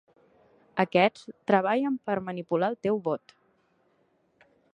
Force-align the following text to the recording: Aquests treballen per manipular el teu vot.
Aquests 0.83 1.27
treballen 1.51 1.99
per 2.09 2.15
manipular 2.31 2.71
el 2.75 2.79
teu 2.87 2.99
vot. 3.11 3.37